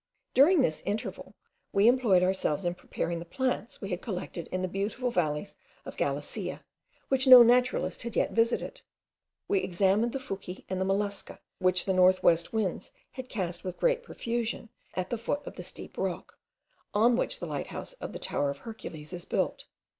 During 0.33 0.61
this 0.63 0.81
interval, 0.87 1.35
we 1.71 1.87
employed 1.87 2.23
ourselves 2.23 2.65
in 2.65 2.73
preparing 2.73 3.19
the 3.19 3.23
plants 3.23 3.81
we 3.81 3.91
had 3.91 4.01
collected 4.01 4.47
in 4.47 4.63
the 4.63 4.67
beautiful 4.67 5.11
valleys 5.11 5.57
of 5.85 5.95
Galicia, 5.95 6.63
which 7.09 7.27
no 7.27 7.43
naturalist 7.43 8.01
had 8.01 8.15
yet 8.15 8.31
visited: 8.31 8.81
we 9.47 9.59
examined 9.59 10.11
the 10.11 10.19
fuci 10.19 10.65
and 10.67 10.81
the 10.81 10.85
mollusca 10.85 11.39
which 11.59 11.85
the 11.85 11.93
north 11.93 12.23
west 12.23 12.51
winds 12.51 12.91
had 13.11 13.29
cast 13.29 13.63
with 13.63 13.77
great 13.77 14.01
profusion 14.01 14.69
at 14.95 15.11
the 15.11 15.19
foot 15.19 15.45
of 15.45 15.55
the 15.55 15.63
steep 15.63 15.99
rock, 15.99 16.33
on 16.95 17.15
which 17.15 17.39
the 17.39 17.45
lighthouse 17.45 17.93
of 18.01 18.11
the 18.11 18.17
Tower 18.17 18.49
of 18.49 18.57
Hercules 18.57 19.13
is 19.13 19.25
built. 19.25 19.65